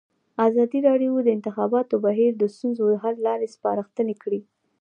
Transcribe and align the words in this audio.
ازادي 0.47 0.79
راډیو 0.87 1.11
د 1.23 1.25
د 1.25 1.29
انتخاباتو 1.37 1.95
بهیر 2.05 2.31
د 2.37 2.43
ستونزو 2.55 2.83
حل 3.03 3.15
لارې 3.27 3.47
سپارښتنې 3.55 4.15
کړي. 4.23 4.41